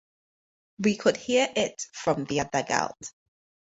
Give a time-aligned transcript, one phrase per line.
[0.79, 2.97] We could hear it from their dugout.